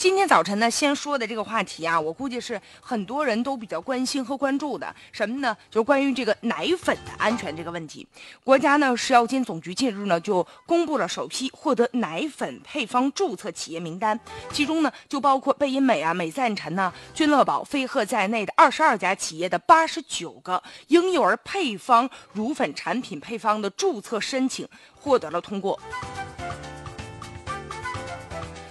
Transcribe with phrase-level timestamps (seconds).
[0.00, 5.54] 今天早晨呢，先说的这个话题啊，我估计是很多人都比较关心和关注的，什么呢？
[5.70, 8.08] 就是关于这个奶粉的安全这个问题。
[8.42, 14.18] 国家呢，食药监总局近日呢就公布了首批获得奶粉配方注册企业名单，
[14.50, 25.78] 其中呢就包括贝因美啊、美赞臣呐、君乐宝、飞鹤在内的二十二家企业的八十九个婴幼儿配方乳粉产品配方的注册申请获得了通过。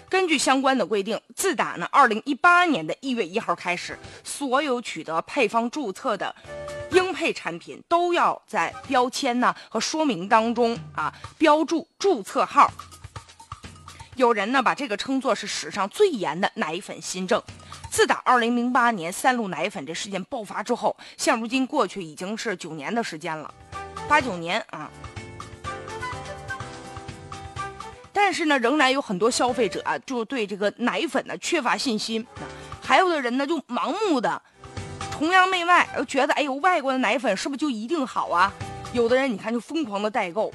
[0.09, 6.35] 根据相关的规定，自打呢二零一八年的一月一号开始，所有取得配方注册的
[6.91, 12.71] 婴配产品都要在标签呢和说明当中啊标注注册号。
[14.15, 17.41] 有人呢把这个称作是史上最严的奶粉新政。
[17.91, 23.53] 自打二零零八年三鹿奶粉这事件爆发之后，现如今过去已经是九年的时间了，
[24.07, 24.89] 八九年啊。
[28.21, 32.23] 但是呢，仍然有很多消费者啊，就对这个奶粉呢缺乏信心，
[32.83, 34.39] 还有的人呢就盲目的
[35.09, 38.53] 崇洋媚外，觉得哎呦，外国的奶粉是不是就一定好啊？
[38.91, 40.53] 有的人你看就疯狂的代购，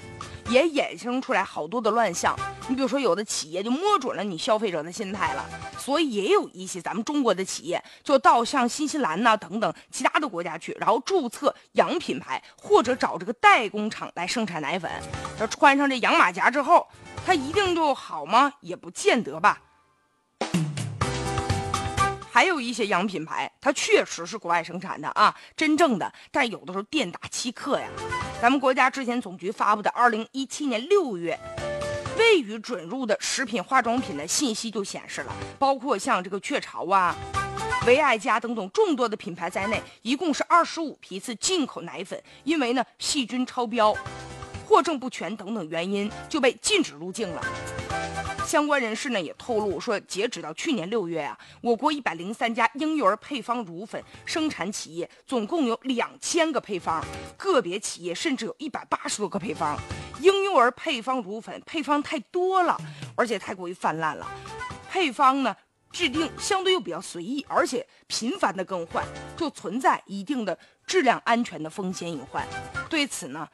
[0.51, 2.39] 也衍生出来好多的乱象。
[2.69, 5.45] 你比如说，有的企业就摸准了你消费者的心态了，
[5.79, 14.91] 所以也有一些咱们中国的企业就到像新西兰呐等等其他的国家去，然后注册洋品牌或者找这个代工厂来生产奶粉，
[15.41, 16.87] 要穿上这洋马甲之后。
[17.27, 18.53] 它一定就好吗？
[18.61, 19.61] 也不见得吧。
[22.31, 27.87] 还有一些洋品牌，它确实是国外生产的啊，真正的，但有的时候店打欺客呀。
[28.43, 31.39] 咱们国家之前总局发布的二零一七年六月
[32.19, 37.17] 未予准入的食品化妆品的信息就显示了，包括像这个雀巢啊、
[37.87, 43.97] 维爱家等等众多的品牌在内，一共是二十五批次进口奶粉，因为呢细菌超标。
[44.67, 47.43] 货证不全等等原因就被禁止入境了。
[48.47, 57.03] 相关人士呢也透露说，截止到去年六月啊，我国一百零三家婴幼儿配方乳粉生产企业总共有两千个配方，
[57.39, 59.79] 个别企业甚至有一百八十多个配方。
[60.21, 62.79] 婴幼儿配方乳粉配方太多了，
[63.17, 64.31] 而且太过于泛滥了，
[64.91, 65.57] 配方呢
[65.91, 69.05] 制定相对又比较随意，而且频繁的更换，
[69.37, 70.57] 就存在一定的
[70.87, 72.47] 质量安全的风险隐患。
[72.91, 73.49] 对此呢。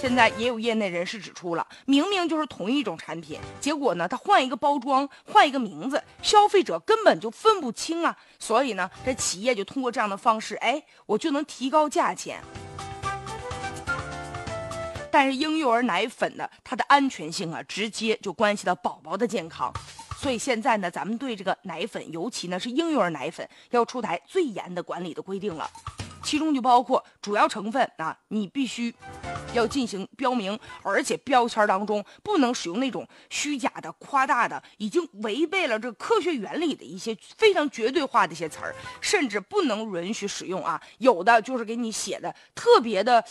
[0.00, 8.16] 现在也有业内人士指出了，明明就是同一种产品，结果呢，它换一个包装，换一个名字，消费者根本就分不清啊。
[8.38, 12.42] 所以呢，这企业就通过这样的方式，哎，我就能提高价钱。
[15.10, 19.70] 但是婴幼儿奶粉的它的安全性啊，直接就关系到宝宝的健康。
[20.16, 25.68] 所以现在呢，咱们对这个奶粉，尤其呢是婴幼儿奶粉，要出台最严的管理的规定了。
[26.22, 28.94] 其中就包括主要成分啊，你必须
[29.54, 40.80] 要进行标明，而且标签当中不能使用那种虚假的、夸大的，已经违背了这科学原理的一些非常绝对化的一些词儿，甚至不能允许使用啊。
[40.98, 43.24] 有的就是给你写的特别的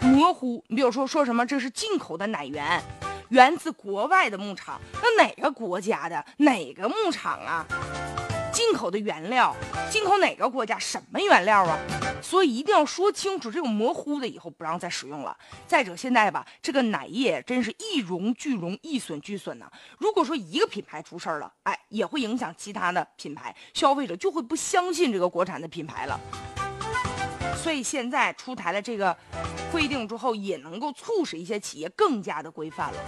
[0.00, 2.82] 模糊，你比如说说什么这是进口的奶源，
[3.30, 7.66] 源自国外的牧场，那哪个国家的哪个牧场啊？
[8.52, 9.56] 进口的原料，
[9.90, 11.78] 进口哪个国家什么原料啊？
[12.20, 15.36] 所以一定要说清楚，这种模糊的以后不让再使用了。
[15.66, 19.66] 再者，现在吧，这个奶业真是一荣俱荣，一损俱损呢。
[19.98, 26.20] 如果说一个品牌出事儿了，哎，也会影响其他的品牌，消费者就会不相信这个国产的品牌了。
[27.56, 29.16] 所以现在出台了这个
[29.70, 32.98] 规定之后，也能够促使一些企业更加的规范了。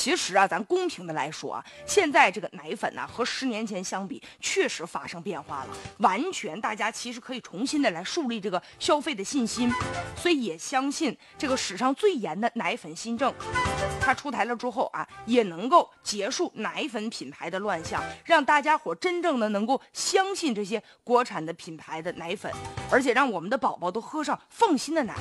[0.00, 5.76] 其实啊，咱公平的来说啊，现在这个奶粉呢和十年前相比，确实发生变化了。
[5.98, 9.70] 完全，大家其实可以重新的来树立这个消费的信心。
[10.16, 13.30] 所以也相信这个史上最严的奶粉新政，
[14.00, 22.50] 它出台了之后啊，也能够结束奶粉品牌的乱象，让大家伙真正的能够相信这些国产的品牌的奶粉，
[22.90, 25.14] 而且让我们的宝宝都喝上放心的奶。